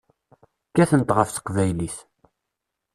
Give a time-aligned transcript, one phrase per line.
[0.69, 1.97] Kkatent ɣef teqbaylit.